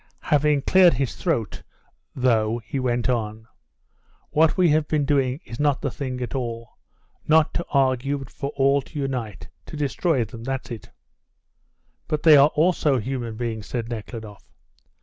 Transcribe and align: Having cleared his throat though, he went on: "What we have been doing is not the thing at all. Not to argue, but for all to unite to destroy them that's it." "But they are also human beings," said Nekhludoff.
Having 0.33 0.63
cleared 0.63 0.95
his 0.95 1.15
throat 1.15 1.61
though, 2.15 2.57
he 2.65 2.79
went 2.79 3.07
on: 3.07 3.47
"What 4.31 4.57
we 4.57 4.69
have 4.69 4.87
been 4.87 5.05
doing 5.05 5.39
is 5.45 5.59
not 5.59 5.79
the 5.79 5.91
thing 5.91 6.19
at 6.21 6.33
all. 6.33 6.71
Not 7.27 7.53
to 7.53 7.65
argue, 7.69 8.17
but 8.17 8.31
for 8.31 8.49
all 8.55 8.81
to 8.81 8.97
unite 8.99 9.47
to 9.67 9.77
destroy 9.77 10.25
them 10.25 10.43
that's 10.43 10.71
it." 10.71 10.89
"But 12.07 12.23
they 12.23 12.35
are 12.35 12.49
also 12.55 12.97
human 12.97 13.35
beings," 13.37 13.67
said 13.67 13.89
Nekhludoff. 13.89 14.43